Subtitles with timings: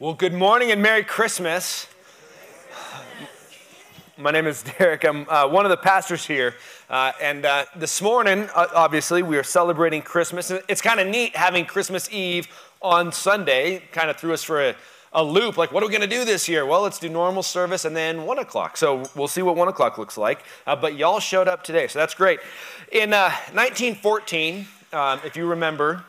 [0.00, 1.88] Well, good morning and Merry Christmas.
[4.16, 5.04] My name is Derek.
[5.04, 6.54] I'm uh, one of the pastors here.
[6.88, 10.52] Uh, and uh, this morning, obviously, we are celebrating Christmas.
[10.68, 12.46] It's kind of neat having Christmas Eve
[12.80, 13.82] on Sunday.
[13.90, 14.76] Kind of threw us for a,
[15.12, 15.56] a loop.
[15.56, 16.64] Like, what are we going to do this year?
[16.64, 18.76] Well, let's do normal service and then 1 o'clock.
[18.76, 20.44] So we'll see what 1 o'clock looks like.
[20.64, 22.38] Uh, but y'all showed up today, so that's great.
[22.92, 26.04] In 1914, uh, um, if you remember,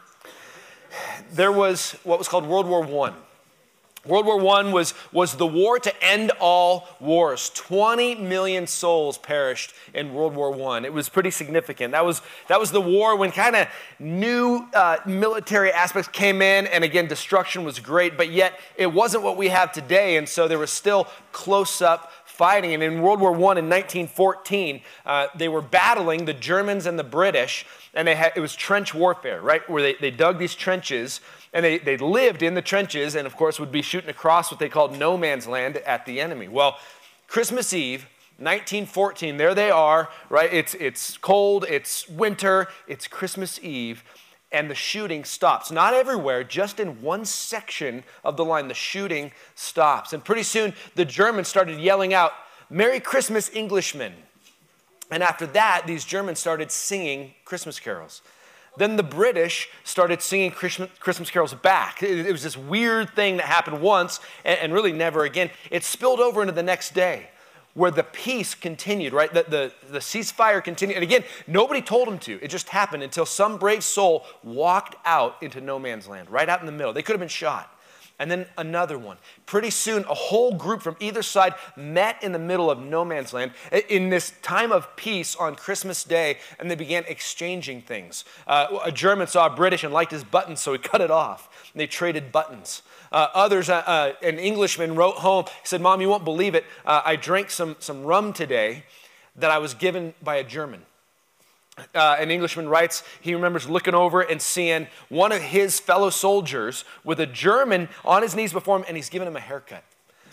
[1.31, 3.13] there was what was called World War I.
[4.09, 7.49] World War I was, was the war to end all wars.
[7.51, 10.85] 20 million souls perished in World War I.
[10.85, 11.91] It was pretty significant.
[11.91, 13.67] That was, that was the war when kind of
[13.99, 19.23] new uh, military aspects came in, and again, destruction was great, but yet it wasn't
[19.23, 22.73] what we have today, and so there was still close up fighting.
[22.73, 27.03] And in World War I in 1914, uh, they were battling the Germans and the
[27.03, 29.69] British, and they had, it was trench warfare, right?
[29.69, 31.19] Where they, they dug these trenches
[31.51, 34.59] and they, they lived in the trenches and, of course, would be shooting across what
[34.59, 36.47] they called no man's land at the enemy.
[36.47, 36.77] Well,
[37.27, 40.53] Christmas Eve, 1914, there they are, right?
[40.53, 44.01] It's, it's cold, it's winter, it's Christmas Eve,
[44.51, 45.71] and the shooting stops.
[45.71, 50.13] Not everywhere, just in one section of the line, the shooting stops.
[50.13, 52.31] And pretty soon, the Germans started yelling out,
[52.69, 54.13] Merry Christmas, Englishmen.
[55.11, 58.21] And after that, these Germans started singing Christmas carols.
[58.77, 62.01] Then the British started singing Christmas carols back.
[62.03, 65.49] It was this weird thing that happened once and really never again.
[65.71, 67.29] It spilled over into the next day
[67.79, 69.33] where the peace continued, right?
[69.33, 70.95] The, the, the ceasefire continued.
[70.95, 72.37] And again, nobody told them to.
[72.43, 76.59] It just happened until some brave soul walked out into no man's land, right out
[76.59, 76.91] in the middle.
[76.91, 77.73] They could have been shot
[78.19, 79.17] and then another one.
[79.45, 83.33] Pretty soon, a whole group from either side met in the middle of no man's
[83.33, 83.53] land
[83.87, 88.25] in this time of peace on Christmas Day, and they began exchanging things.
[88.45, 91.71] Uh, a German saw a British and liked his buttons, so he cut it off.
[91.73, 92.81] And they traded buttons.
[93.11, 96.65] Uh, others, uh, uh an Englishman wrote home, said, Mom, you won't believe it.
[96.85, 98.83] Uh, I drank some, some rum today
[99.37, 100.83] that I was given by a German
[101.95, 106.85] uh, an Englishman writes, he remembers looking over and seeing one of his fellow soldiers
[107.03, 109.83] with a German on his knees before him, and he's giving him a haircut.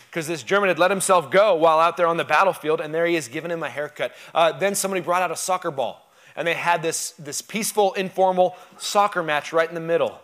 [0.09, 3.05] Because this German had let himself go while out there on the battlefield, and there
[3.05, 4.13] he is giving him a haircut.
[4.33, 8.55] Uh, then somebody brought out a soccer ball, and they had this, this peaceful, informal
[8.77, 10.19] soccer match right in the middle.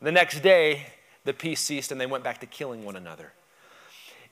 [0.00, 0.86] The next day,
[1.24, 3.32] the peace ceased, and they went back to killing one another.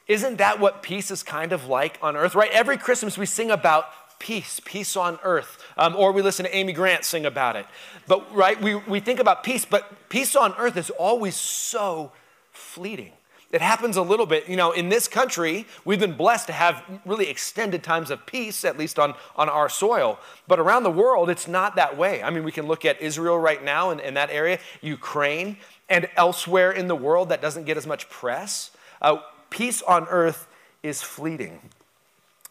[0.08, 2.50] Isn't that what peace is kind of like on earth, right?
[2.50, 3.86] Every Christmas we sing about
[4.20, 5.58] peace, peace on earth.
[5.76, 7.66] Um, or we listen to Amy Grant sing about it.
[8.06, 12.12] But, right, we, we think about peace, but peace on earth is always so
[12.52, 13.12] fleeting.
[13.50, 14.48] It happens a little bit.
[14.48, 18.64] You know, in this country, we've been blessed to have really extended times of peace,
[18.64, 20.20] at least on, on our soil.
[20.46, 22.22] But around the world, it's not that way.
[22.22, 25.56] I mean, we can look at Israel right now in, in that area, Ukraine,
[25.88, 28.70] and elsewhere in the world that doesn't get as much press.
[29.02, 29.16] Uh,
[29.50, 30.46] peace on earth
[30.84, 31.60] is fleeting.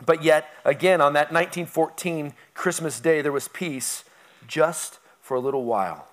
[0.05, 4.03] But yet, again, on that 1914 Christmas day, there was peace
[4.47, 6.07] just for a little while.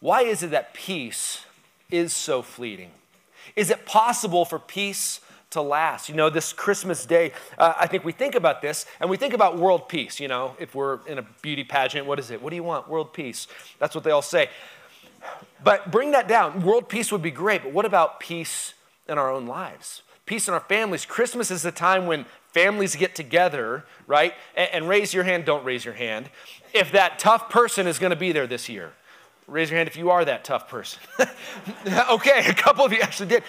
[0.00, 1.44] Why is it that peace
[1.90, 2.90] is so fleeting?
[3.56, 5.20] Is it possible for peace
[5.50, 6.08] to last?
[6.08, 9.34] You know, this Christmas day, uh, I think we think about this and we think
[9.34, 10.20] about world peace.
[10.20, 12.40] You know, if we're in a beauty pageant, what is it?
[12.40, 12.88] What do you want?
[12.88, 13.46] World peace.
[13.78, 14.50] That's what they all say.
[15.62, 16.62] But bring that down.
[16.62, 18.74] World peace would be great, but what about peace
[19.08, 20.02] in our own lives?
[20.28, 21.06] Peace in our families.
[21.06, 24.34] Christmas is the time when families get together, right?
[24.54, 26.28] And, and raise your hand, don't raise your hand.
[26.74, 28.92] If that tough person is going to be there this year,
[29.46, 31.00] raise your hand if you are that tough person.
[32.10, 33.42] okay, a couple of you actually did.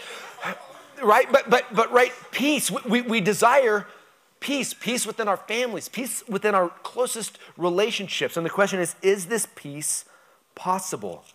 [1.03, 1.29] Right?
[1.29, 2.71] But, but, but right, peace.
[2.71, 3.85] We, we desire
[4.39, 8.37] peace, peace within our families, peace within our closest relationships.
[8.37, 10.05] And the question is is this peace
[10.55, 11.25] possible?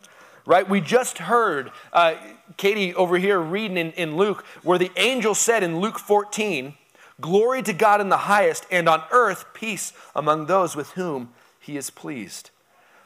[0.46, 0.68] Right?
[0.68, 2.14] We just heard uh,
[2.56, 6.74] Katie over here reading in, in Luke where the angel said in Luke 14,
[7.20, 11.76] Glory to God in the highest, and on earth peace among those with whom he
[11.76, 12.50] is pleased.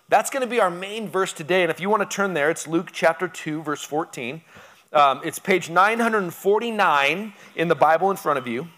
[0.08, 1.62] That's going to be our main verse today.
[1.62, 4.40] And if you want to turn there, it's Luke chapter 2, verse 14.
[4.92, 8.68] Um, it's page 949 in the Bible in front of you.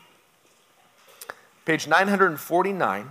[1.64, 3.11] Page 949.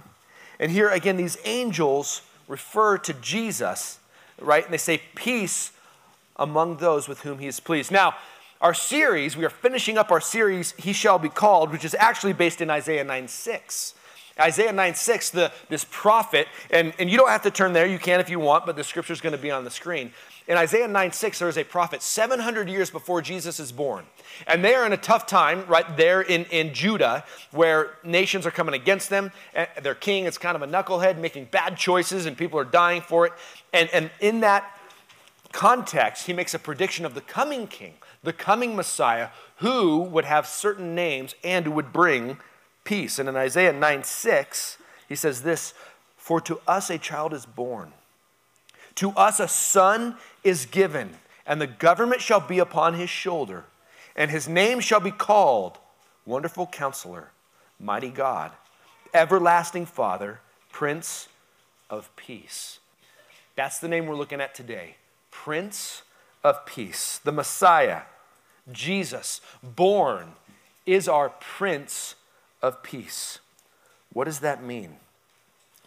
[0.60, 3.99] And here again, these angels refer to Jesus,
[4.42, 4.64] right?
[4.64, 5.72] And they say, Peace
[6.36, 7.92] among those with whom he is pleased.
[7.92, 8.16] Now,
[8.62, 12.34] our series, we are finishing up our series, He Shall Be Called, which is actually
[12.34, 13.94] based in Isaiah 9 6.
[14.40, 18.00] Isaiah 9 6, the, this prophet, and, and you don't have to turn there, you
[18.00, 20.12] can if you want, but the scripture is going to be on the screen.
[20.50, 24.06] In Isaiah 9 6, there is a prophet 700 years before Jesus is born.
[24.48, 28.52] And they are in a tough time right there in, in Judah where nations are
[28.52, 29.32] coming against them.
[29.84, 33.28] Their king is kind of a knucklehead making bad choices and people are dying for
[33.28, 33.34] it.
[33.74, 34.76] And, and in that
[35.52, 37.94] context, he makes a prediction of the coming king,
[38.24, 42.38] the coming Messiah, who would have certain names and would bring
[42.90, 43.20] peace.
[43.20, 44.78] And in Isaiah 9 6,
[45.08, 45.76] he says this
[46.18, 47.94] For to us a child is born,
[48.96, 51.12] to us a son is given,
[51.46, 53.66] and the government shall be upon his shoulder,
[54.16, 55.78] and his name shall be called
[56.26, 57.30] Wonderful Counselor,
[57.80, 58.52] Mighty God,
[59.14, 60.40] Everlasting Father,
[60.72, 61.30] Prince
[61.92, 62.80] of Peace.
[63.56, 64.96] That's the name we're looking at today.
[65.30, 66.02] Prince
[66.44, 68.02] of Peace, the Messiah,
[68.72, 70.34] Jesus, born,
[70.88, 72.16] is our Prince
[72.62, 73.40] of Peace.
[74.14, 74.96] What does that mean?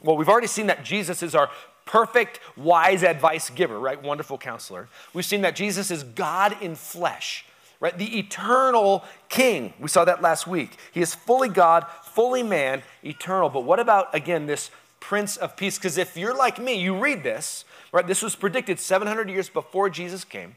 [0.02, 1.50] Well, we've already seen that Jesus is our
[1.84, 4.00] perfect, wise advice giver, right?
[4.02, 4.88] Wonderful counselor.
[5.12, 7.44] We've seen that Jesus is God in flesh,
[7.80, 7.96] right?
[7.96, 9.74] The eternal king.
[9.78, 10.76] We saw that last week.
[10.92, 13.48] He is fully God, fully man, eternal.
[13.48, 14.70] But what about, again, this
[15.00, 15.78] Prince of Peace?
[15.78, 18.06] Because if you're like me, you read this Right?
[18.06, 20.56] This was predicted 700 years before Jesus came.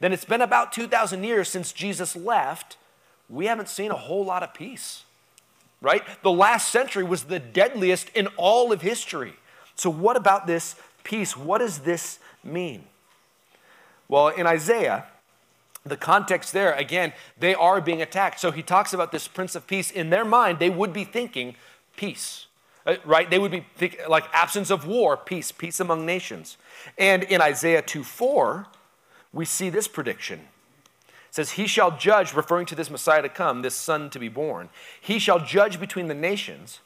[0.00, 2.76] Then it's been about 2,000 years since Jesus left.
[3.30, 5.04] We haven't seen a whole lot of peace.
[5.84, 6.02] Right?
[6.22, 9.34] The last century was the deadliest in all of history.
[9.74, 11.36] So, what about this peace?
[11.36, 12.84] What does this mean?
[14.08, 15.04] Well, in Isaiah,
[15.84, 18.40] the context there, again, they are being attacked.
[18.40, 19.90] So he talks about this Prince of Peace.
[19.90, 21.54] In their mind, they would be thinking
[21.96, 22.46] peace.
[22.86, 23.28] Uh, right?
[23.28, 23.66] They would be
[24.08, 26.56] like absence of war, peace, peace among nations.
[26.96, 28.66] And in Isaiah 2 4,
[29.34, 30.40] we see this prediction.
[31.34, 34.28] It says, He shall judge, referring to this Messiah to come, this son to be
[34.28, 34.68] born.
[35.00, 36.78] He shall judge between the nations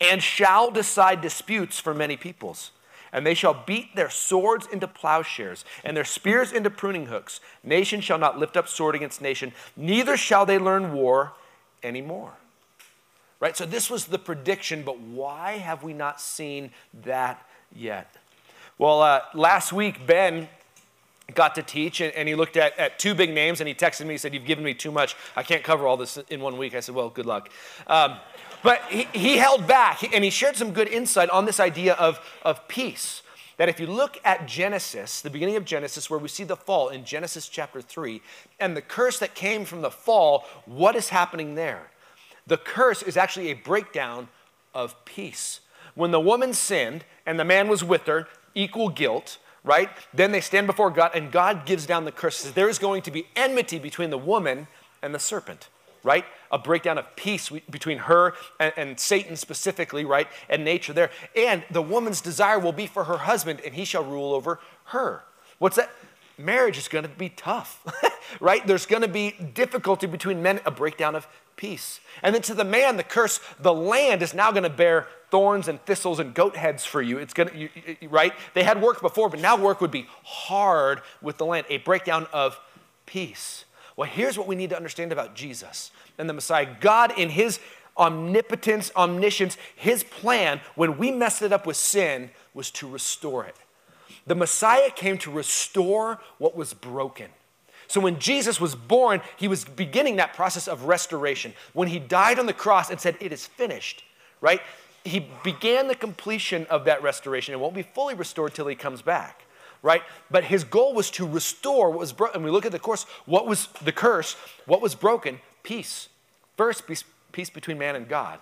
[0.00, 2.70] and shall decide disputes for many peoples.
[3.12, 7.40] And they shall beat their swords into plowshares and their spears into pruning hooks.
[7.64, 11.32] Nation shall not lift up sword against nation, neither shall they learn war
[11.82, 12.34] anymore.
[13.40, 13.56] Right?
[13.56, 16.70] So this was the prediction, but why have we not seen
[17.02, 18.14] that yet?
[18.78, 20.48] Well, uh, last week, Ben
[21.34, 24.06] got to teach and, and, he looked at, at two big names and he texted
[24.06, 25.14] me, he said, You've given me too much.
[25.36, 26.74] I can't cover all this in one week.
[26.74, 27.50] I said, Well, good luck.
[27.86, 28.16] Um,
[28.62, 32.20] but he, he held back and he shared some good insight on this idea of,
[32.42, 33.22] of peace.
[33.58, 36.88] That if you look at Genesis, the beginning of Genesis, where we see the fall
[36.88, 38.22] in Genesis chapter 3,
[38.60, 41.90] and the curse that came from the fall, what is happening there?
[42.46, 44.28] The curse is actually a breakdown
[44.74, 45.60] of peace.
[45.94, 49.38] When the woman sinned and the man was with her, equal guilt,
[49.68, 49.90] right?
[50.14, 52.42] Then they stand before God and God gives down the curse.
[52.42, 54.66] There is going to be enmity between the woman
[55.02, 55.68] and the serpent,
[56.02, 56.24] right?
[56.50, 60.26] A breakdown of peace between her and, and, Satan specifically, right?
[60.48, 61.10] And nature there.
[61.36, 65.24] And the woman's desire will be for her husband and he shall rule over her.
[65.58, 65.90] What's that?
[66.38, 67.84] Marriage is going to be tough,
[68.40, 68.64] right?
[68.66, 71.26] There's going to be difficulty between men, a breakdown of
[71.56, 72.00] peace.
[72.22, 75.68] And then to the man, the curse, the land is now going to bear thorns
[75.68, 77.18] and thistles and goat heads for you.
[77.18, 78.32] It's going to, right?
[78.54, 82.26] They had work before, but now work would be hard with the land, a breakdown
[82.32, 82.58] of
[83.04, 83.64] peace.
[83.96, 86.68] Well, here's what we need to understand about Jesus and the Messiah.
[86.80, 87.58] God, in his
[87.96, 93.56] omnipotence, omniscience, his plan, when we messed it up with sin, was to restore it.
[94.26, 97.30] The Messiah came to restore what was broken.
[97.88, 101.54] So when Jesus was born, he was beginning that process of restoration.
[101.72, 104.04] When he died on the cross and said, It is finished,
[104.40, 104.60] right?
[105.04, 107.54] He began the completion of that restoration.
[107.54, 109.44] It won't be fully restored till he comes back,
[109.82, 110.02] right?
[110.30, 112.36] But his goal was to restore what was broken.
[112.36, 114.34] And we look at the course, what was the curse,
[114.66, 115.40] what was broken?
[115.62, 116.10] Peace.
[116.58, 118.40] First, peace, peace between man and God.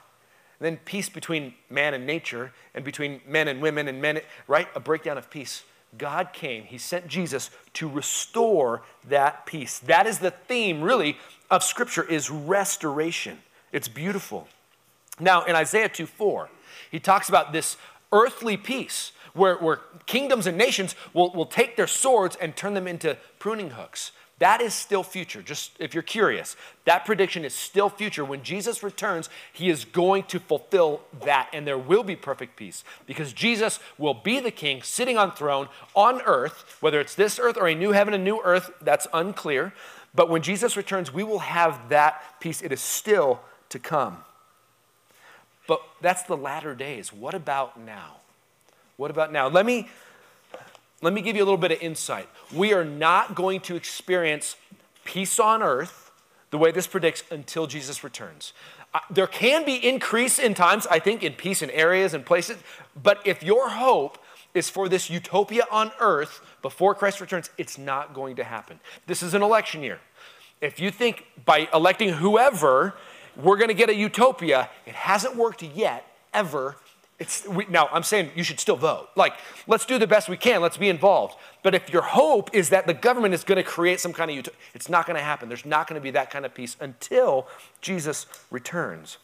[0.58, 4.68] And then peace between man and nature, and between men and women and men, right?
[4.74, 5.64] A breakdown of peace.
[5.98, 9.78] God came, He sent Jesus to restore that peace.
[9.80, 11.16] That is the theme, really,
[11.50, 13.38] of Scripture is restoration.
[13.72, 14.48] It's beautiful.
[15.18, 16.48] Now, in Isaiah 2 4,
[16.90, 17.76] he talks about this
[18.12, 22.86] earthly peace where, where kingdoms and nations will, will take their swords and turn them
[22.86, 24.12] into pruning hooks.
[24.38, 25.40] That is still future.
[25.40, 28.22] Just if you're curious, that prediction is still future.
[28.22, 32.84] When Jesus returns, he is going to fulfill that, and there will be perfect peace
[33.06, 37.56] because Jesus will be the king sitting on throne on earth, whether it's this earth
[37.56, 39.72] or a new heaven and new earth, that's unclear.
[40.14, 42.60] But when Jesus returns, we will have that peace.
[42.60, 43.40] It is still
[43.70, 44.18] to come.
[45.66, 47.10] But that's the latter days.
[47.12, 48.16] What about now?
[48.98, 49.48] What about now?
[49.48, 49.88] Let me
[51.02, 52.28] let me give you a little bit of insight.
[52.54, 54.56] We are not going to experience
[55.04, 56.10] peace on earth
[56.50, 58.52] the way this predicts until Jesus returns.
[58.94, 62.56] Uh, there can be increase in times, I think, in peace in areas and places,
[63.00, 64.18] but if your hope
[64.54, 68.80] is for this utopia on earth before Christ returns, it's not going to happen.
[69.06, 70.00] This is an election year.
[70.62, 72.94] If you think by electing whoever,
[73.36, 76.76] we're going to get a utopia, it hasn't worked yet, ever,
[77.18, 79.08] It's, we, now, I'm saying you should still vote.
[79.16, 79.32] Like,
[79.66, 80.60] let's do the best we can.
[80.60, 81.36] Let's be involved.
[81.62, 84.36] But if your hope is that the government is going to create some kind of
[84.36, 85.48] utopia, it's not going to happen.
[85.48, 87.48] There's not going to be that kind of peace until
[87.80, 89.16] Jesus returns.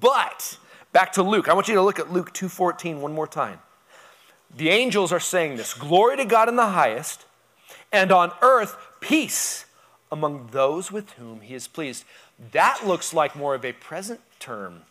[0.00, 0.58] But
[0.92, 1.48] back to Luke.
[1.48, 3.58] I want you to look at Luke 2:14 one more time.
[4.54, 7.24] The angels are saying this: "Glory to God in the highest,
[7.90, 9.64] and on earth peace
[10.10, 12.04] among those with whom he is pleased."
[12.52, 14.82] That looks like more of a present term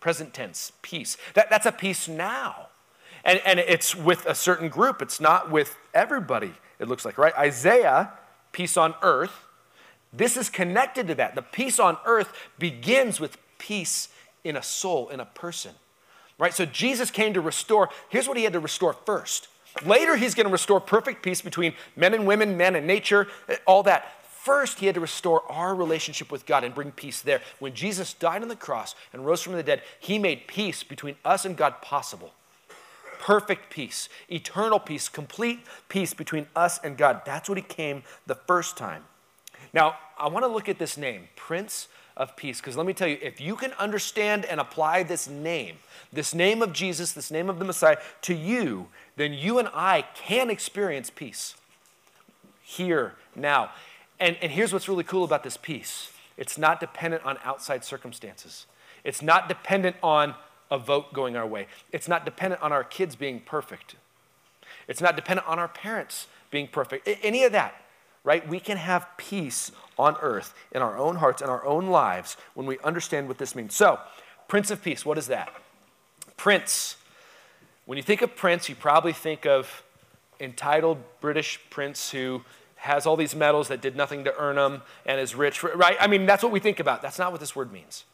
[0.00, 1.16] present tense, peace.
[1.34, 2.68] That, that's a peace now.
[3.24, 7.34] And, and it's with a certain group, it's not with everybody, it looks like, right?
[7.36, 8.12] Isaiah,
[8.52, 9.44] peace on earth,
[10.12, 11.34] this is connected to that.
[11.34, 14.08] The peace on earth begins with peace
[14.44, 15.72] in a soul, in a person,
[16.38, 16.54] right?
[16.54, 19.48] So Jesus came to restore, here's what he had to restore first.
[19.84, 23.56] Later, he's going to restore perfect peace between men and women, men and nature, eh,
[23.66, 24.12] all that.
[24.40, 27.42] First, he had to restore our relationship with God and bring peace there.
[27.58, 31.16] When Jesus died on the cross and rose from the dead, he made peace between
[31.24, 32.32] us and God possible.
[33.18, 37.22] Perfect peace, eternal peace, complete peace between us and God.
[37.26, 39.02] That's what he came the first time.
[39.74, 43.08] Now, I want to look at this name, Prince of Peace, because let me tell
[43.08, 45.76] you, if you can understand and apply this name,
[46.12, 50.02] this name of Jesus, this name of the Messiah, to you, then you and I
[50.14, 51.56] can experience peace
[52.62, 53.70] here, now.
[54.20, 58.66] And, and here's what's really cool about this peace it's not dependent on outside circumstances,
[59.04, 60.34] it's not dependent on
[60.70, 63.96] a vote going our way, it's not dependent on our kids being perfect,
[64.86, 67.74] it's not dependent on our parents being perfect, any of that.
[68.24, 68.46] Right?
[68.46, 72.66] We can have peace on earth in our own hearts and our own lives when
[72.66, 73.74] we understand what this means.
[73.74, 73.98] So,
[74.48, 75.50] Prince of Peace, what is that?
[76.36, 76.96] Prince.
[77.86, 79.82] When you think of Prince, you probably think of
[80.40, 82.42] entitled British prince who
[82.78, 85.96] has all these medals that did nothing to earn them and is rich, right?
[86.00, 87.02] I mean, that's what we think about.
[87.02, 88.04] That's not what this word means.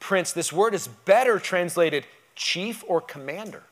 [0.00, 3.62] Prince, this word is better translated chief or commander.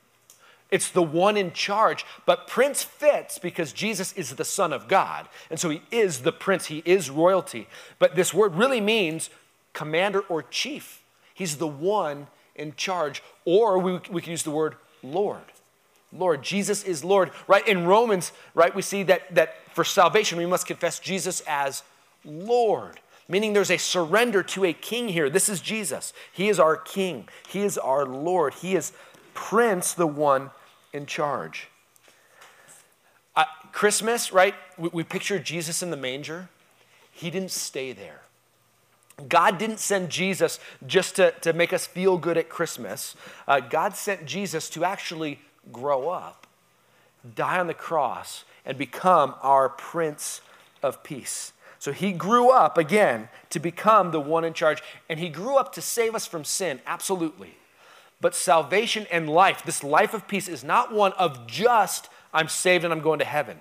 [0.71, 2.05] It's the one in charge.
[2.27, 5.29] But prince fits because Jesus is the Son of God.
[5.51, 7.69] And so he is the prince, he is royalty.
[7.99, 9.31] But this word really means
[9.73, 11.03] commander or chief.
[11.33, 13.23] He's the one in charge.
[13.45, 15.45] Or we, we can use the word Lord.
[16.15, 16.43] Lord.
[16.43, 17.31] Jesus is Lord.
[17.47, 17.67] Right?
[17.67, 21.83] In Romans, right, we see that, that for salvation we must confess Jesus as
[22.25, 23.01] Lord.
[23.29, 25.31] Meaning there's a surrender to a king here.
[25.31, 26.13] This is Jesus.
[26.33, 27.29] He is our king.
[27.49, 28.55] He is our Lord.
[28.55, 28.93] He is
[29.33, 30.51] Prince, the one
[30.93, 31.69] in charge.
[33.35, 34.55] Uh, Christmas, right?
[34.79, 36.49] We, we picture Jesus in the manger.
[37.11, 38.21] He didn't stay there.
[39.29, 43.15] God didn't send Jesus just to, to make us feel good at Christmas.
[43.47, 45.39] Uh, God sent Jesus to actually
[45.73, 46.47] grow up,
[47.35, 50.41] die on the cross, and become our Prince
[50.83, 51.53] of Peace.
[51.79, 55.73] So he grew up again to become the one in charge, and he grew up
[55.75, 57.57] to save us from sin, absolutely.
[58.21, 62.85] But salvation and life, this life of peace, is not one of just, I'm saved
[62.85, 63.59] and I'm going to heaven.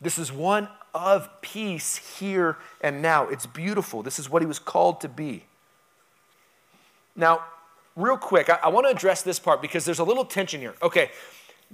[0.00, 3.28] This is one of peace here and now.
[3.28, 4.02] It's beautiful.
[4.02, 5.44] This is what he was called to be.
[7.16, 7.44] Now,
[7.96, 10.74] real quick, I, I want to address this part because there's a little tension here.
[10.82, 11.10] Okay,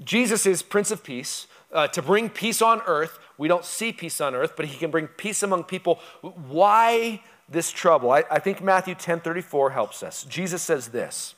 [0.02, 1.46] Jesus is Prince of Peace.
[1.72, 4.90] Uh, to bring peace on earth, we don't see peace on earth, but he can
[4.90, 6.00] bring peace among people.
[6.20, 8.10] Why this trouble?
[8.10, 10.24] I, I think Matthew 10 34 helps us.
[10.24, 11.34] Jesus says this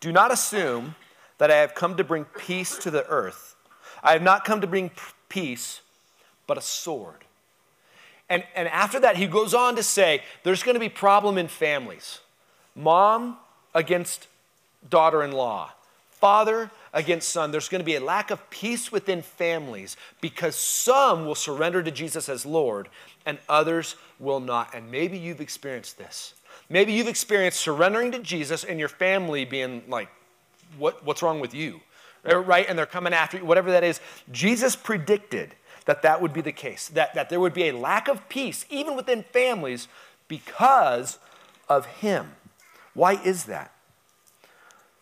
[0.00, 0.96] Do not assume
[1.38, 3.56] that I have come to bring peace to the earth.
[4.02, 4.90] I have not come to bring
[5.30, 5.80] peace,
[6.46, 7.24] but a sword.
[8.28, 11.48] And, and after that, he goes on to say there's going to be problem in
[11.48, 12.20] families
[12.82, 13.36] mom
[13.74, 14.26] against
[14.88, 15.70] daughter in law,
[16.10, 17.50] father against son.
[17.50, 21.90] There's going to be a lack of peace within families because some will surrender to
[21.90, 22.88] Jesus as Lord
[23.26, 24.74] and others will not.
[24.74, 26.34] And maybe you've experienced this.
[26.68, 30.08] Maybe you've experienced surrendering to Jesus and your family being like,
[30.78, 31.80] what, what's wrong with you?
[32.30, 32.66] Er, right?
[32.68, 34.00] And they're coming after you, whatever that is.
[34.30, 35.54] Jesus predicted
[35.86, 38.64] that that would be the case, that, that there would be a lack of peace,
[38.70, 39.88] even within families,
[40.28, 41.18] because
[41.68, 42.32] of him.
[42.94, 43.72] Why is that?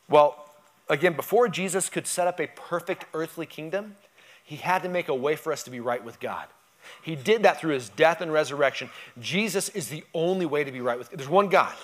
[0.09, 0.51] Well,
[0.89, 3.97] again, before Jesus could set up a perfect earthly kingdom,
[4.45, 6.47] he had to make a way for us to be right with God.
[7.03, 8.89] He did that through his death and resurrection.
[9.21, 11.19] Jesus is the only way to be right with God.
[11.19, 11.75] There's one God.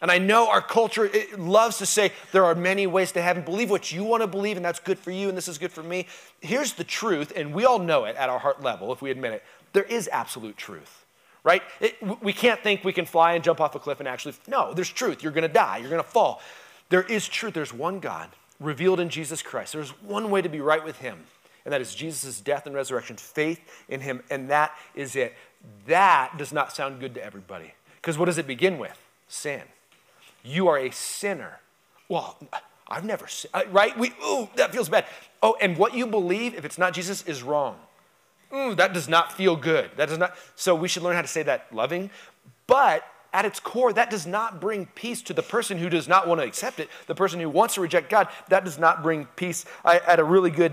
[0.00, 3.42] And I know our culture loves to say there are many ways to heaven.
[3.42, 5.72] Believe what you want to believe, and that's good for you, and this is good
[5.72, 6.06] for me.
[6.40, 9.32] Here's the truth, and we all know it at our heart level if we admit
[9.32, 9.42] it.
[9.72, 11.05] There is absolute truth
[11.46, 11.62] right?
[11.80, 14.74] It, we can't think we can fly and jump off a cliff and actually, no,
[14.74, 15.22] there's truth.
[15.22, 16.42] You're going to die, you're going to fall.
[16.88, 17.54] There is truth.
[17.54, 19.72] There's one God revealed in Jesus Christ.
[19.72, 21.20] There's one way to be right with Him,
[21.64, 25.34] and that is Jesus' death and resurrection, faith in Him, and that is it.
[25.86, 27.74] That does not sound good to everybody.
[27.96, 28.98] Because what does it begin with?
[29.28, 29.62] Sin.
[30.42, 31.60] You are a sinner.
[32.08, 32.38] Well,
[32.88, 33.96] I've never seen, right?
[33.96, 35.06] We, ooh, that feels bad.
[35.42, 37.76] Oh, and what you believe, if it's not Jesus, is wrong.
[38.54, 39.90] Ooh, that does not feel good.
[39.96, 42.10] That does not, so we should learn how to say that loving.
[42.66, 46.26] But at its core, that does not bring peace to the person who does not
[46.26, 48.28] want to accept it, the person who wants to reject God.
[48.48, 49.64] That does not bring peace.
[49.84, 50.72] I had a really good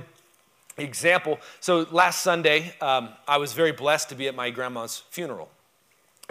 [0.78, 1.40] example.
[1.60, 5.50] So last Sunday, um, I was very blessed to be at my grandma's funeral.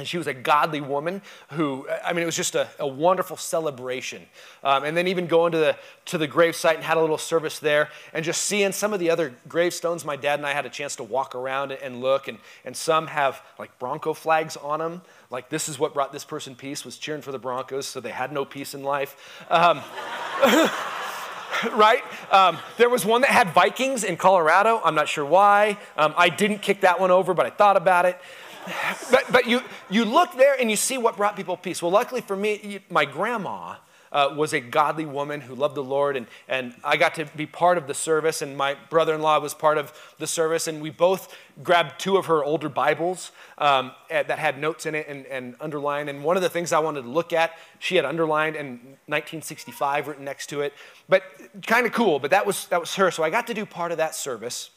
[0.03, 3.37] And she was a godly woman who, I mean, it was just a, a wonderful
[3.37, 4.27] celebration.
[4.65, 7.61] Um, and then even going to the, to the gravesite and had a little service
[7.61, 10.05] there and just seeing some of the other gravestones.
[10.05, 13.07] My dad and I had a chance to walk around and look, and, and some
[13.07, 15.03] have like Bronco flags on them.
[15.31, 18.11] Like, this is what brought this person peace, was cheering for the Broncos, so they
[18.11, 19.41] had no peace in life.
[19.51, 19.83] Um,
[21.79, 22.03] right?
[22.33, 24.81] Um, there was one that had Vikings in Colorado.
[24.85, 25.79] I'm not sure why.
[25.97, 28.21] Um, I didn't kick that one over, but I thought about it
[29.11, 31.83] but, but you, you look there and you see what brought people peace.
[31.83, 33.76] Well, luckily for me, my grandma
[34.12, 37.47] uh, was a godly woman who loved the Lord, and, and I got to be
[37.47, 40.83] part of the service, and my brother in law was part of the service, and
[40.83, 45.26] we both grabbed two of her older Bibles um, that had notes in it and,
[45.26, 46.11] and underlined.
[46.11, 50.09] And one of the things I wanted to look at, she had underlined and 1965
[50.09, 50.75] written next to it,
[51.09, 51.23] but
[51.66, 53.11] kind of cool, but that was, that was her.
[53.11, 54.71] So I got to do part of that service.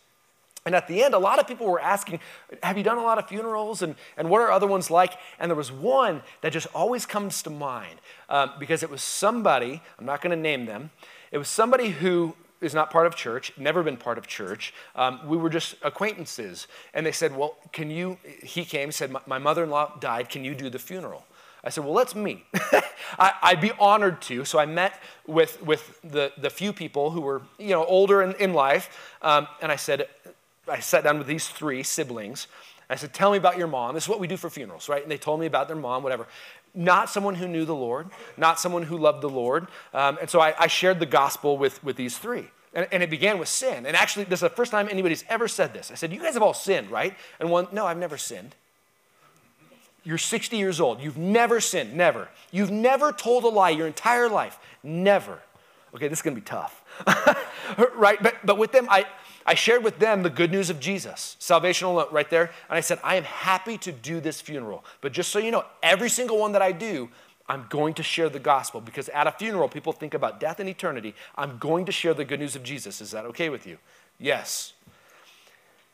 [0.65, 2.19] And at the end, a lot of people were asking,
[2.63, 3.83] Have you done a lot of funerals?
[3.83, 5.13] And, and what are other ones like?
[5.39, 9.81] And there was one that just always comes to mind um, because it was somebody,
[9.99, 10.89] I'm not going to name them,
[11.31, 14.73] it was somebody who is not part of church, never been part of church.
[14.95, 16.67] Um, we were just acquaintances.
[16.95, 18.17] And they said, Well, can you?
[18.41, 20.29] He came, said, My mother in law died.
[20.29, 21.25] Can you do the funeral?
[21.63, 22.43] I said, Well, let's meet.
[23.19, 24.45] I, would be honored to.
[24.45, 28.33] So I met with, with the, the few people who were you know, older in,
[28.35, 29.13] in life.
[29.21, 30.07] Um, and I said,
[30.67, 32.47] I sat down with these three siblings.
[32.89, 33.95] I said, Tell me about your mom.
[33.95, 35.01] This is what we do for funerals, right?
[35.01, 36.27] And they told me about their mom, whatever.
[36.73, 39.67] Not someone who knew the Lord, not someone who loved the Lord.
[39.93, 42.49] Um, and so I, I, shared the gospel with, with these three.
[42.73, 43.85] And, and, it began with sin.
[43.85, 45.89] And actually, this is the first time anybody's ever said this.
[45.89, 47.15] I said, You guys have all sinned, right?
[47.39, 48.55] And one, No, I've never sinned.
[50.03, 51.01] You're 60 years old.
[51.01, 52.29] You've never sinned, never.
[52.51, 55.39] You've never told a lie your entire life, never.
[55.95, 56.83] Okay, this is gonna be tough,
[57.95, 58.21] right?
[58.21, 59.05] But, but with them, I,
[59.45, 62.51] I shared with them the good news of Jesus, salvational right there.
[62.69, 64.83] And I said, I am happy to do this funeral.
[65.01, 67.09] But just so you know, every single one that I do,
[67.47, 70.67] I'm going to share the gospel because at a funeral, people think about death and
[70.67, 71.13] eternity.
[71.35, 73.01] I'm going to share the good news of Jesus.
[73.01, 73.77] Is that okay with you?
[74.19, 74.73] Yes.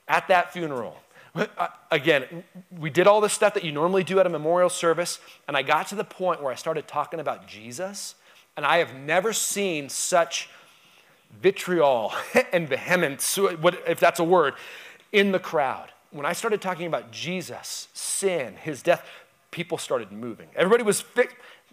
[0.07, 0.97] At that funeral,
[1.35, 2.43] uh, again,
[2.77, 5.61] we did all the stuff that you normally do at a memorial service, and I
[5.61, 8.15] got to the point where I started talking about Jesus,
[8.57, 10.49] and I have never seen such
[11.41, 12.13] vitriol
[12.53, 13.37] and vehemence,
[13.87, 14.55] if that's a word,
[15.11, 15.89] in the crowd.
[16.11, 19.05] When I started talking about Jesus, sin, his death,
[19.51, 20.47] people started moving.
[20.55, 21.03] Everybody was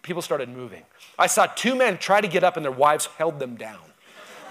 [0.03, 0.83] people started moving.
[1.19, 3.81] I saw two men try to get up and their wives held them down.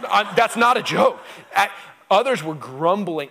[0.06, 1.20] Uh, that's not a joke.
[2.10, 3.30] Others were grumbling.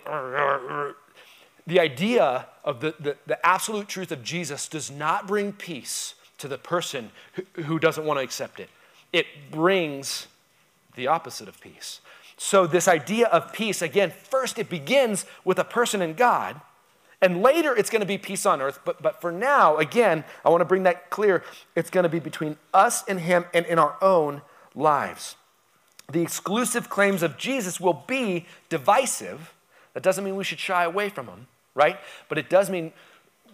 [1.67, 6.47] The idea of the, the, the, absolute truth of Jesus does not bring peace to
[6.47, 8.71] the person who, who doesn't want to accept it.
[9.13, 10.29] It brings
[10.97, 12.01] the opposite of peace.
[12.37, 16.61] So, this idea of peace, again, first it begins with a person in God,
[17.23, 18.81] and later it's going to be peace on earth.
[18.85, 21.43] But, but for now, again, I want to bring that clear.
[21.75, 24.43] It's going to be between us and Him and in our own
[24.75, 25.37] lives.
[26.13, 29.55] The exclusive claims of Jesus will be divisive.
[29.95, 31.99] That doesn't mean we should shy away from them, right?
[32.29, 32.93] But it does mean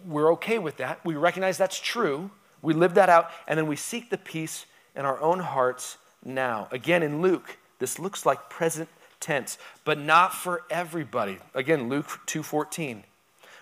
[0.05, 1.03] we're okay with that.
[1.05, 2.31] We recognize that's true.
[2.61, 6.67] We live that out, and then we seek the peace in our own hearts now.
[6.71, 11.39] Again, in Luke, this looks like present tense, but not for everybody.
[11.53, 13.03] Again, Luke 2:14.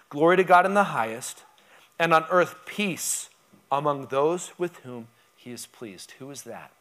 [0.09, 1.43] Glory to God in the highest,
[1.97, 3.29] and on earth peace
[3.71, 6.11] among those with whom he is pleased.
[6.19, 6.71] Who is that?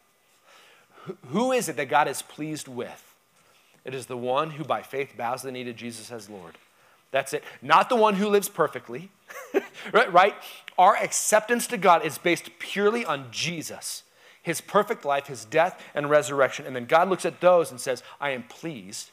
[1.29, 3.15] Who is it that God is pleased with?
[3.85, 6.59] It is the one who by faith bows the knee to Jesus as Lord.
[7.11, 7.45] That's it.
[7.63, 9.11] Not the one who lives perfectly,
[9.93, 10.13] right?
[10.13, 10.35] right?
[10.79, 14.03] Our acceptance to God is based purely on Jesus
[14.43, 16.67] his perfect life, his death and resurrection.
[16.67, 19.11] And then God looks at those and says, I am pleased.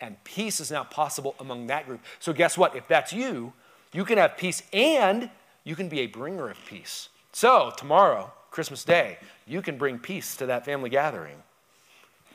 [0.00, 2.00] And peace is now possible among that group.
[2.20, 2.76] So, guess what?
[2.76, 3.54] If that's you,
[3.92, 5.30] you can have peace and
[5.64, 7.08] you can be a bringer of peace.
[7.32, 11.42] So, tomorrow, Christmas Day, you can bring peace to that family gathering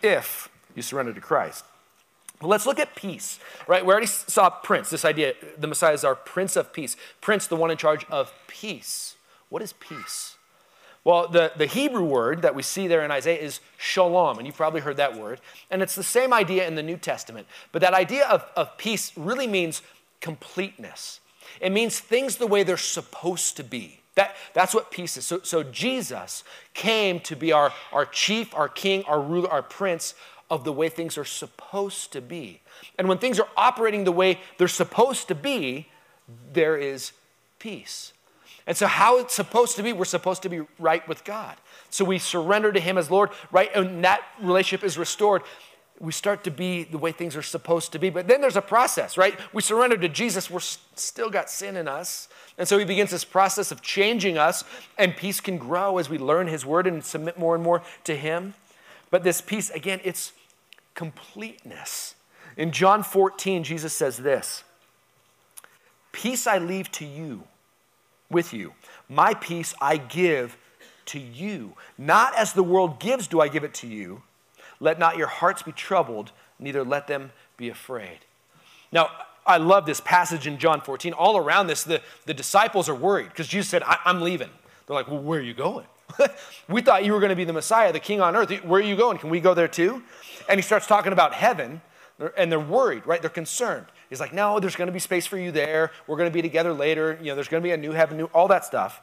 [0.01, 1.65] if you surrender to Christ.
[2.41, 3.85] Let's look at peace, right?
[3.85, 6.95] We already saw Prince, this idea, the Messiah is our Prince of Peace.
[7.21, 9.15] Prince, the one in charge of peace.
[9.49, 10.37] What is peace?
[11.03, 14.55] Well, the, the Hebrew word that we see there in Isaiah is shalom, and you've
[14.55, 15.41] probably heard that word.
[15.71, 17.47] And it's the same idea in the New Testament.
[17.71, 19.81] But that idea of, of peace really means
[20.19, 21.19] completeness,
[21.59, 24.01] it means things the way they're supposed to be.
[24.15, 25.25] That, that's what peace is.
[25.25, 30.15] So, so Jesus came to be our, our chief, our king, our ruler, our prince
[30.49, 32.61] of the way things are supposed to be.
[32.99, 35.87] And when things are operating the way they're supposed to be,
[36.51, 37.13] there is
[37.57, 38.11] peace.
[38.67, 41.57] And so, how it's supposed to be, we're supposed to be right with God.
[41.89, 43.73] So, we surrender to Him as Lord, right?
[43.75, 45.41] And that relationship is restored.
[45.99, 48.09] We start to be the way things are supposed to be.
[48.09, 49.37] But then there's a process, right?
[49.53, 52.27] We surrender to Jesus, we're still got sin in us.
[52.57, 54.63] And so He begins this process of changing us,
[54.97, 58.15] and peace can grow as we learn His word and submit more and more to
[58.15, 58.53] Him.
[59.09, 60.33] But this peace, again, it's
[60.93, 62.15] completeness.
[62.57, 64.63] In John 14, Jesus says this
[66.11, 67.43] Peace I leave to you
[68.31, 68.73] with you.
[69.09, 70.57] My peace I give
[71.07, 71.73] to you.
[71.97, 74.23] Not as the world gives, do I give it to you.
[74.79, 78.19] Let not your hearts be troubled, neither let them be afraid.
[78.91, 79.09] Now,
[79.45, 81.13] I love this passage in John 14.
[81.13, 84.49] All around this, the, the disciples are worried because Jesus said, I, am leaving.
[84.85, 85.85] They're like, Well, where are you going?
[86.67, 88.51] we thought you were going to be the Messiah, the King on earth.
[88.63, 89.17] Where are you going?
[89.17, 90.03] Can we go there too?
[90.49, 91.81] And he starts talking about heaven,
[92.37, 93.21] and they're worried, right?
[93.21, 93.85] They're concerned.
[94.11, 95.89] He's like, no, there's going to be space for you there.
[96.05, 97.17] We're going to be together later.
[97.21, 99.01] You know, there's going to be a new heaven, new, all that stuff.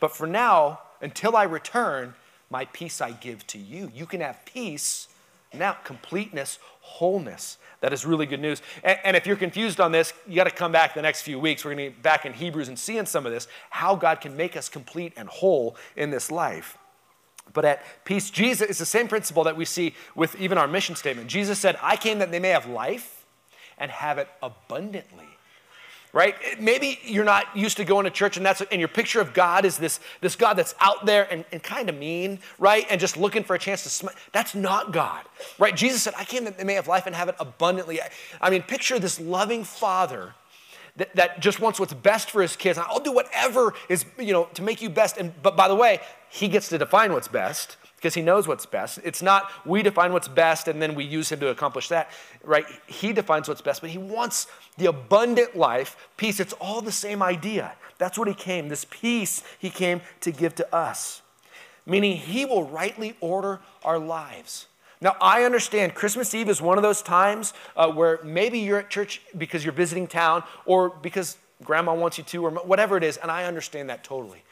[0.00, 2.14] But for now, until I return,
[2.50, 3.90] my peace I give to you.
[3.94, 5.08] You can have peace
[5.54, 7.58] now, completeness, wholeness.
[7.80, 8.60] That is really good news.
[8.82, 11.38] And, and if you're confused on this, you got to come back the next few
[11.38, 11.64] weeks.
[11.64, 14.36] We're going to be back in Hebrews and seeing some of this, how God can
[14.36, 16.76] make us complete and whole in this life.
[17.52, 20.96] But at peace, Jesus is the same principle that we see with even our mission
[20.96, 21.28] statement.
[21.28, 23.13] Jesus said, I came that they may have life
[23.78, 25.28] and have it abundantly
[26.14, 26.36] right?
[26.60, 29.64] Maybe you're not used to going to church and that's and your picture of god
[29.64, 32.86] is this this god that's out there and, and kind of mean right?
[32.88, 35.24] And just looking for a chance to sm- that's not god
[35.58, 35.76] right?
[35.76, 38.00] Jesus said i came that they may have life and have it abundantly.
[38.00, 38.08] I,
[38.40, 40.34] I mean picture this loving father
[40.96, 42.78] that, that just wants what's best for his kids.
[42.78, 45.16] I'll do whatever is you know to make you best.
[45.18, 45.98] And but by the way
[46.30, 48.98] he gets to define what's best because he knows what's best.
[49.02, 52.10] It's not we define what's best and then we use him to accomplish that,
[52.42, 52.66] right?
[52.86, 56.38] He defines what's best, but he wants the abundant life, peace.
[56.38, 57.72] It's all the same idea.
[57.96, 61.22] That's what he came, this peace he came to give to us,
[61.86, 64.66] meaning he will rightly order our lives.
[65.00, 68.90] Now, I understand Christmas Eve is one of those times uh, where maybe you're at
[68.90, 73.16] church because you're visiting town or because grandma wants you to or whatever it is,
[73.16, 74.42] and I understand that totally.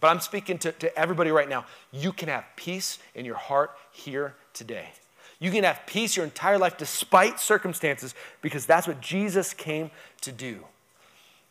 [0.00, 1.66] But I'm speaking to, to everybody right now.
[1.92, 4.90] You can have peace in your heart here today.
[5.40, 9.90] You can have peace your entire life despite circumstances because that's what Jesus came
[10.22, 10.64] to do.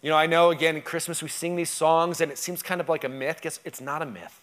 [0.02, 2.82] You know, I know again in Christmas we sing these songs and it seems kind
[2.82, 3.40] of like a myth.
[3.42, 4.42] Guess it's not a myth,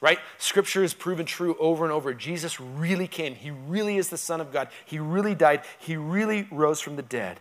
[0.00, 0.18] right?
[0.38, 2.14] Scripture is proven true over and over.
[2.14, 3.34] Jesus really came.
[3.34, 4.68] He really is the Son of God.
[4.84, 5.62] He really died.
[5.78, 7.40] He really rose from the dead.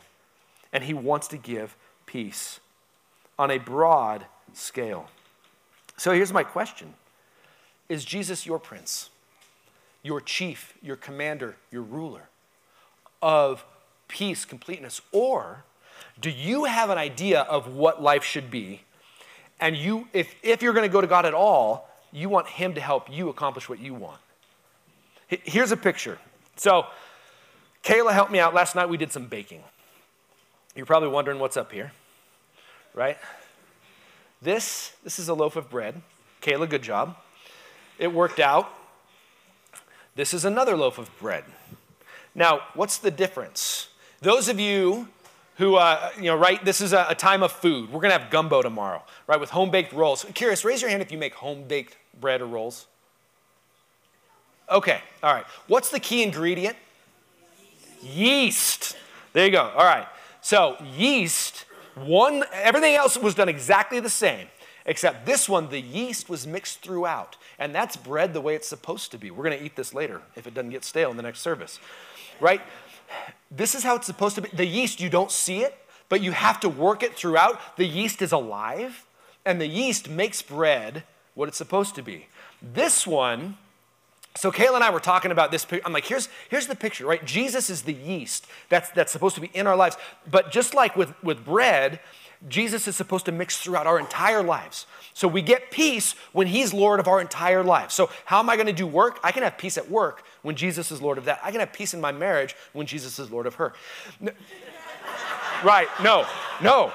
[0.74, 2.60] And He wants to give peace
[3.38, 5.10] on a broad scale.
[5.98, 6.94] So here's my question
[7.90, 9.10] Is Jesus your prince,
[10.04, 12.30] your chief, your commander, your ruler
[13.22, 13.66] of
[14.08, 15.02] peace, completeness?
[15.12, 15.64] Or
[16.20, 18.82] do you have an idea of what life should be?
[19.60, 22.76] And you, if, if you're going to go to God at all, you want Him
[22.76, 24.20] to help you accomplish what you want.
[25.28, 26.20] Here's a picture.
[26.56, 26.86] So,
[27.84, 28.54] Kayla helped me out.
[28.54, 29.64] Last night we did some baking.
[30.76, 31.92] You're probably wondering what's up here,
[32.94, 33.18] right?
[34.42, 36.02] This, this is a loaf of bread.
[36.42, 37.18] Kayla, good job.
[37.98, 38.74] It worked out.
[40.16, 41.44] This is another loaf of bread.
[42.36, 43.90] Now, what's the difference?
[44.22, 45.08] Those of you
[45.58, 47.92] who, uh, you know, right, this is a, a time of food.
[47.92, 50.26] We're going to have gumbo tomorrow, right, with home baked rolls.
[50.36, 52.86] Curious, raise your hand if you make home baked bread or rolls.
[54.70, 55.46] Okay, all right.
[55.68, 56.76] What's the key ingredient?
[58.02, 58.96] Yeast.
[59.34, 59.72] There you go.
[59.76, 60.08] All right.
[60.42, 61.66] So, yeast
[62.06, 64.48] one, everything else was done exactly the same,
[64.86, 67.36] except this one, the yeast was mixed throughout.
[67.60, 69.32] And that's bread the way it's supposed to be.
[69.32, 71.80] We're going to eat this later if it doesn't get stale in the next service,
[72.40, 72.62] right?
[73.50, 74.50] This is how it's supposed to be.
[74.54, 75.78] The yeast, you don't see it,
[76.10, 77.78] but you have to work it throughout.
[77.78, 79.06] The yeast is alive,
[79.46, 82.28] and the yeast makes bread what it's supposed to be.
[82.62, 83.58] This one,
[84.38, 85.66] so Kayla and I were talking about this.
[85.84, 87.24] I'm like, here's, here's the picture, right?
[87.26, 89.98] Jesus is the yeast that's, that's supposed to be in our lives.
[90.30, 92.00] But just like with, with bread,
[92.48, 94.86] Jesus is supposed to mix throughout our entire lives.
[95.16, 97.96] So we get peace when He's Lord of our entire lives.
[97.96, 99.20] So, how am I going to do work?
[99.24, 101.40] I can have peace at work when Jesus is Lord of that.
[101.44, 103.74] I can have peace in my marriage when Jesus is Lord of her.
[104.20, 104.32] No,
[105.64, 106.28] right, no,
[106.62, 106.94] no.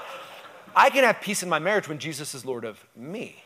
[0.77, 3.43] I can have peace in my marriage when Jesus is Lord of me.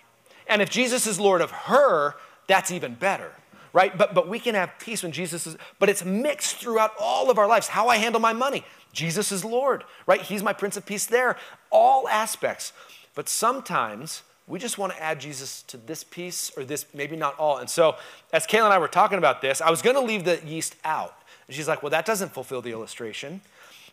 [0.47, 2.15] And if Jesus is Lord of her,
[2.47, 3.33] that's even better
[3.77, 3.99] right?
[3.99, 7.37] But, but we can have peace when Jesus is, but it's mixed throughout all of
[7.37, 7.69] our lives.
[7.69, 10.23] How I handle my money, Jesus is Lord, right?
[10.23, 11.37] He's my Prince of Peace there,
[11.71, 12.73] all aspects.
[13.15, 17.39] But sometimes we just want to add Jesus to this piece or this, maybe not
[17.39, 17.59] all.
[17.59, 17.97] And so,
[18.33, 20.75] as Kayla and I were talking about this, I was going to leave the yeast
[20.83, 21.15] out.
[21.47, 23.43] And she's like, well, that doesn't fulfill the illustration.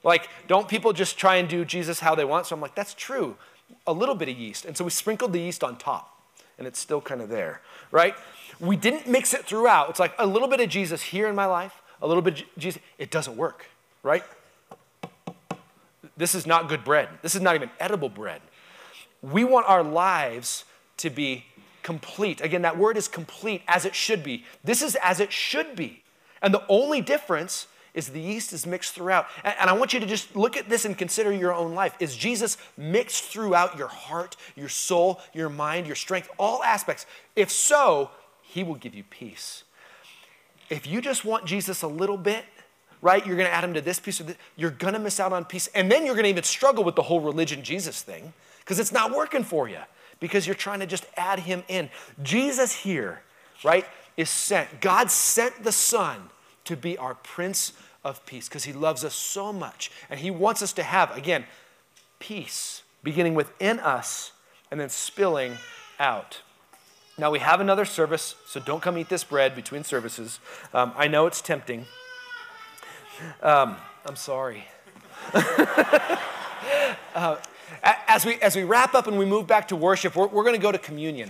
[0.01, 2.45] Like, don't people just try and do Jesus how they want?
[2.45, 3.35] So I'm like, that's true.
[3.85, 4.63] A little bit of yeast.
[4.63, 6.12] And so we sprinkled the yeast on top,
[6.57, 7.61] and it's still kind of there,
[7.91, 8.15] right?
[8.59, 9.89] We didn't mix it throughout.
[9.89, 12.81] It's like a little bit of Jesus here in my life, a little bit Jesus.
[12.97, 13.65] It doesn't work,
[14.03, 14.23] right?
[16.15, 17.09] This is not good bread.
[17.21, 18.41] This is not even edible bread.
[19.21, 20.65] We want our lives
[20.97, 21.45] to be
[21.81, 22.41] complete.
[22.41, 24.45] Again, that word is complete as it should be.
[24.63, 26.03] This is as it should be.
[26.41, 29.27] And the only difference is the yeast is mixed throughout.
[29.43, 31.95] And I want you to just look at this and consider your own life.
[31.99, 37.05] Is Jesus mixed throughout your heart, your soul, your mind, your strength, all aspects?
[37.35, 38.09] If so,
[38.41, 39.63] he will give you peace.
[40.69, 42.45] If you just want Jesus a little bit,
[43.01, 45.19] right, you're going to add him to this piece of this, you're going to miss
[45.19, 45.67] out on peace.
[45.75, 48.91] And then you're going to even struggle with the whole religion Jesus thing because it's
[48.91, 49.79] not working for you
[50.19, 51.89] because you're trying to just add him in.
[52.23, 53.21] Jesus here,
[53.63, 54.79] right, is sent.
[54.79, 56.29] God sent the Son
[56.65, 57.73] to be our Prince
[58.03, 59.91] of Peace because he loves us so much.
[60.09, 61.45] And he wants us to have, again,
[62.19, 64.31] peace beginning within us
[64.71, 65.57] and then spilling
[65.99, 66.41] out.
[67.17, 70.39] Now, we have another service, so don't come eat this bread between services.
[70.73, 71.85] Um, I know it's tempting.
[73.41, 74.65] Um, I'm sorry.
[77.13, 77.37] uh,
[77.83, 80.55] as we, as we wrap up and we move back to worship, we're, we're going
[80.55, 81.29] to go to communion.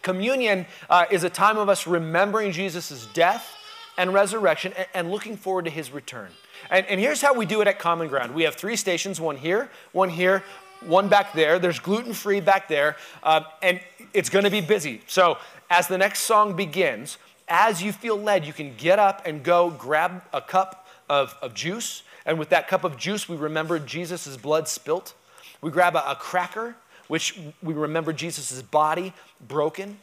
[0.00, 3.57] Communion uh, is a time of us remembering Jesus' death
[3.98, 6.28] and resurrection and, looking forward to his return.
[6.70, 9.36] And, and here's how we do it at Common Ground we have three stations one
[9.36, 10.42] here, one here,
[10.86, 11.58] one back there.
[11.58, 13.80] There's gluten free back there, uh, and
[14.14, 15.02] it's going to be busy.
[15.06, 15.36] So,
[15.68, 19.70] as the next song begins, as you feel led, you can get up and go
[19.70, 22.02] grab a cup of, of juice.
[22.24, 25.14] And with that cup of juice, we remember Jesus' blood spilt.
[25.60, 26.76] We grab a, a cracker,
[27.08, 29.12] which we remember Jesus' body
[29.46, 29.98] broken.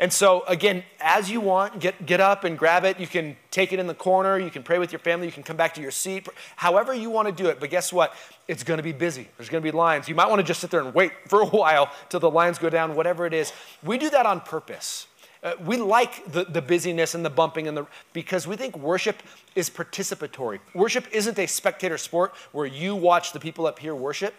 [0.00, 2.98] And so, again, as you want, get, get up and grab it.
[2.98, 4.38] You can take it in the corner.
[4.38, 5.26] You can pray with your family.
[5.26, 6.26] You can come back to your seat.
[6.56, 7.60] However, you want to do it.
[7.60, 8.14] But guess what?
[8.48, 9.28] It's going to be busy.
[9.36, 10.08] There's going to be lines.
[10.08, 12.58] You might want to just sit there and wait for a while till the lines
[12.58, 13.52] go down, whatever it is.
[13.84, 15.06] We do that on purpose.
[15.42, 19.22] Uh, we like the, the busyness and the bumping and the because we think worship
[19.54, 20.60] is participatory.
[20.74, 24.34] Worship isn't a spectator sport where you watch the people up here worship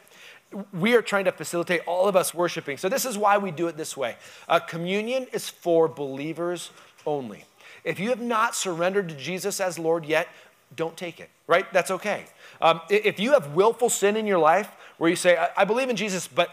[0.73, 2.77] we are trying to facilitate all of us worshiping.
[2.77, 4.15] So, this is why we do it this way.
[4.47, 6.71] Uh, communion is for believers
[7.05, 7.45] only.
[7.83, 10.27] If you have not surrendered to Jesus as Lord yet,
[10.75, 11.71] don't take it, right?
[11.73, 12.25] That's okay.
[12.61, 15.89] Um, if you have willful sin in your life where you say, I, I believe
[15.89, 16.49] in Jesus, but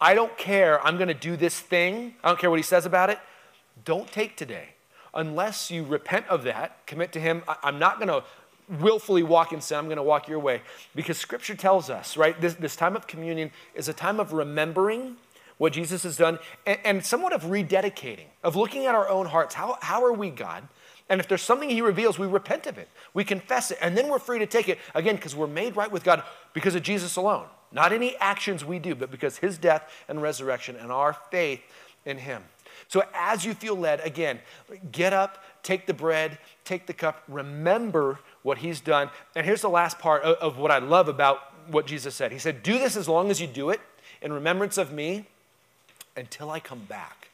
[0.00, 2.86] I don't care, I'm going to do this thing, I don't care what he says
[2.86, 3.18] about it,
[3.84, 4.70] don't take today.
[5.14, 8.24] Unless you repent of that, commit to him, I, I'm not going to
[8.80, 10.62] willfully walk in sin, I'm going to walk your way.
[10.94, 15.16] Because scripture tells us, right, this, this time of communion is a time of remembering
[15.58, 19.54] what Jesus has done and, and, somewhat of rededicating, of looking at our own hearts.
[19.54, 20.66] How, how are we, God?
[21.08, 24.08] And if there's something He reveals, we repent of it, we confess it, and then
[24.08, 26.22] we're free to take it again because we're made right with God
[26.54, 27.46] because of Jesus alone.
[27.72, 31.60] Not any actions we do, but because His death and resurrection and our faith
[32.04, 32.42] in Him.
[32.88, 34.40] So as you feel led, again,
[34.92, 39.10] get up, take the bread, take the cup, remember what he's done.
[39.34, 42.38] And here's the last part of, of what I love about what Jesus said He
[42.38, 43.80] said, Do this as long as you do it
[44.22, 45.24] in remembrance of me
[46.16, 47.30] until I come back.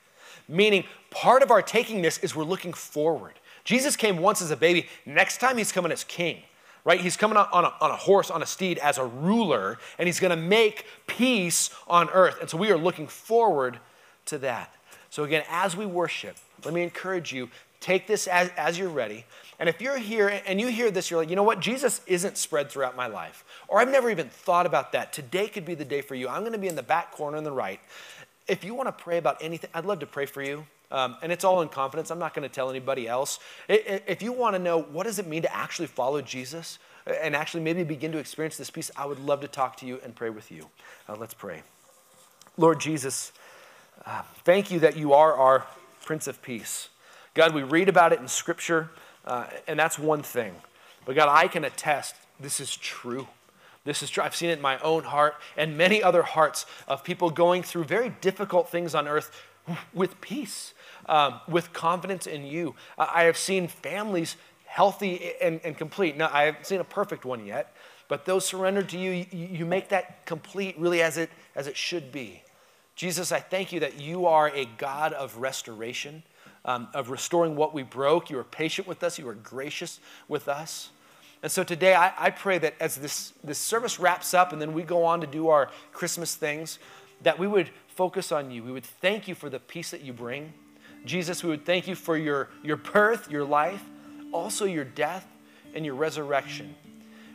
[0.49, 3.35] Meaning, part of our taking this is we're looking forward.
[3.65, 6.39] Jesus came once as a baby, next time he's coming as king
[6.85, 7.01] right?
[7.01, 10.21] He's coming on a, on a horse, on a steed as a ruler, and he's
[10.21, 12.39] going to make peace on earth.
[12.41, 13.79] And so we are looking forward
[14.27, 14.75] to that.
[15.11, 19.25] So, again, as we worship, let me encourage you take this as, as you're ready.
[19.59, 21.61] And if you're here and you hear this, you're like, you know what?
[21.61, 23.45] Jesus isn't spread throughout my life.
[23.69, 25.13] Or I've never even thought about that.
[25.13, 26.29] Today could be the day for you.
[26.29, 27.81] I'm going to be in the back corner on the right.
[28.49, 30.67] If you want to pray about anything, I'd love to pray for you.
[30.91, 32.11] Um, and it's all in confidence.
[32.11, 33.39] I'm not going to tell anybody else.
[33.69, 37.63] If you want to know what does it mean to actually follow Jesus and actually
[37.63, 40.31] maybe begin to experience this peace, I would love to talk to you and pray
[40.31, 40.69] with you.
[41.09, 41.63] Uh, let's pray.
[42.57, 43.33] Lord Jesus,
[44.05, 45.67] uh, thank you that you are our
[46.05, 46.89] Prince of Peace.
[47.35, 48.91] God, we read about it in Scripture.
[49.25, 50.55] Uh, and that's one thing.
[51.05, 53.29] But God, I can attest this is true.
[53.85, 54.23] This is true.
[54.23, 57.85] I've seen it in my own heart and many other hearts of people going through
[57.85, 59.31] very difficult things on earth
[59.95, 60.75] with peace,
[61.07, 62.75] um, with confidence in you.
[62.99, 66.17] I have seen families healthy and, and, complete.
[66.17, 67.75] Now, I haven't seen a perfect one yet,
[68.09, 71.77] but those surrendered to you, you, you make that complete really as it, as it
[71.77, 72.43] should be.
[72.95, 76.23] Jesus, I thank you that you are a God of restoration
[76.65, 78.31] um, of restoring what we broke.
[78.31, 80.91] You were patient with us, you were gracious with us.
[81.43, 84.75] And so today, I, I pray that as this, this service wraps up and then
[84.75, 86.79] we go on to do our Christmas things,
[87.23, 88.63] that we would focus on you.
[88.63, 90.53] We would thank you for the peace that you bring.
[91.05, 93.83] Jesus, we would thank you for your, your birth, your life,
[94.33, 95.27] also your death,
[95.75, 96.75] and your resurrection.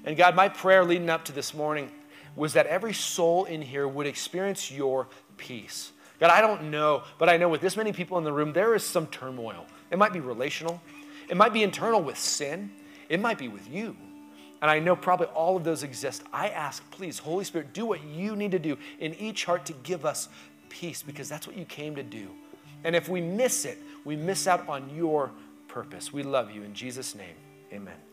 [0.03, 1.91] And God, my prayer leading up to this morning
[2.35, 5.07] was that every soul in here would experience your
[5.37, 5.91] peace.
[6.19, 8.73] God, I don't know, but I know with this many people in the room, there
[8.75, 9.65] is some turmoil.
[9.91, 10.81] It might be relational,
[11.29, 12.71] it might be internal with sin,
[13.09, 13.95] it might be with you.
[14.61, 16.23] And I know probably all of those exist.
[16.33, 19.73] I ask, please, Holy Spirit, do what you need to do in each heart to
[19.83, 20.29] give us
[20.69, 22.29] peace because that's what you came to do.
[22.83, 25.31] And if we miss it, we miss out on your
[25.67, 26.13] purpose.
[26.13, 26.63] We love you.
[26.63, 27.35] In Jesus' name,
[27.73, 28.04] amen.